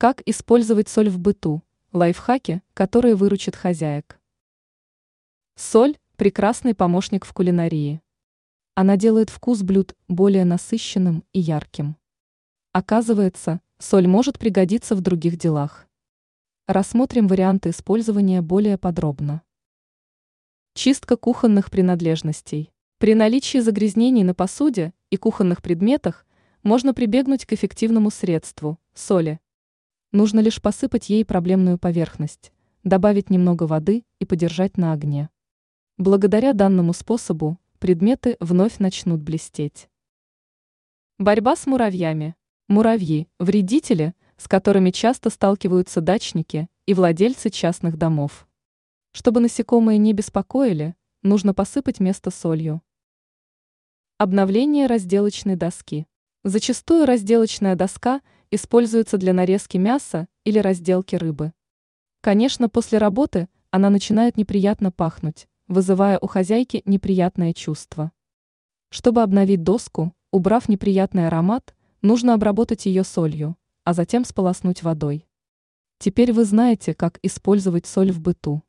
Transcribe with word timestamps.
Как 0.00 0.22
использовать 0.26 0.88
соль 0.88 1.08
в 1.08 1.18
быту? 1.18 1.64
Лайфхаки, 1.92 2.62
которые 2.72 3.16
выручат 3.16 3.56
хозяек. 3.56 4.20
Соль– 5.56 5.98
прекрасный 6.16 6.72
помощник 6.72 7.24
в 7.24 7.32
кулинарии. 7.32 8.00
Она 8.76 8.96
делает 8.96 9.28
вкус 9.28 9.62
блюд 9.62 9.96
более 10.06 10.44
насыщенным 10.44 11.24
и 11.32 11.40
ярким. 11.40 11.96
Оказывается, 12.70 13.60
соль 13.80 14.06
может 14.06 14.38
пригодиться 14.38 14.94
в 14.94 15.00
других 15.00 15.36
делах. 15.36 15.88
Рассмотрим 16.68 17.26
варианты 17.26 17.70
использования 17.70 18.40
более 18.40 18.78
подробно. 18.78 19.42
Чистка 20.74 21.16
кухонных 21.16 21.72
принадлежностей. 21.72 22.70
При 22.98 23.16
наличии 23.16 23.58
загрязнений 23.58 24.22
на 24.22 24.32
посуде 24.32 24.94
и 25.10 25.16
кухонных 25.16 25.60
предметах 25.60 26.24
можно 26.62 26.94
прибегнуть 26.94 27.46
к 27.46 27.52
эффективному 27.52 28.12
средству– 28.12 28.78
соли. 28.94 29.40
Нужно 30.10 30.40
лишь 30.40 30.62
посыпать 30.62 31.10
ей 31.10 31.22
проблемную 31.22 31.78
поверхность, 31.78 32.50
добавить 32.82 33.28
немного 33.28 33.64
воды 33.64 34.06
и 34.18 34.24
подержать 34.24 34.78
на 34.78 34.94
огне. 34.94 35.28
Благодаря 35.98 36.54
данному 36.54 36.94
способу 36.94 37.58
предметы 37.78 38.38
вновь 38.40 38.78
начнут 38.78 39.20
блестеть. 39.20 39.90
Борьба 41.18 41.56
с 41.56 41.66
муравьями. 41.66 42.36
Муравьи– 42.68 43.28
вредители, 43.38 44.14
с 44.38 44.48
которыми 44.48 44.92
часто 44.92 45.28
сталкиваются 45.28 46.00
дачники 46.00 46.68
и 46.86 46.94
владельцы 46.94 47.50
частных 47.50 47.98
домов. 47.98 48.48
Чтобы 49.12 49.40
насекомые 49.40 49.98
не 49.98 50.14
беспокоили, 50.14 50.94
нужно 51.22 51.52
посыпать 51.52 52.00
место 52.00 52.30
солью. 52.30 52.80
Обновление 54.16 54.86
разделочной 54.86 55.56
доски. 55.56 56.06
Зачастую 56.44 57.04
разделочная 57.04 57.76
доска– 57.76 58.22
используется 58.50 59.18
для 59.18 59.32
нарезки 59.32 59.76
мяса 59.76 60.28
или 60.44 60.58
разделки 60.58 61.16
рыбы. 61.16 61.52
Конечно, 62.20 62.68
после 62.68 62.98
работы 62.98 63.48
она 63.70 63.90
начинает 63.90 64.36
неприятно 64.36 64.90
пахнуть, 64.90 65.48
вызывая 65.66 66.18
у 66.18 66.26
хозяйки 66.26 66.82
неприятное 66.84 67.52
чувство. 67.52 68.12
Чтобы 68.90 69.22
обновить 69.22 69.62
доску, 69.62 70.14
убрав 70.30 70.68
неприятный 70.68 71.26
аромат, 71.26 71.74
нужно 72.02 72.34
обработать 72.34 72.86
ее 72.86 73.04
солью, 73.04 73.56
а 73.84 73.92
затем 73.92 74.24
сполоснуть 74.24 74.82
водой. 74.82 75.26
Теперь 75.98 76.32
вы 76.32 76.44
знаете, 76.44 76.94
как 76.94 77.18
использовать 77.22 77.86
соль 77.86 78.12
в 78.12 78.20
быту. 78.20 78.62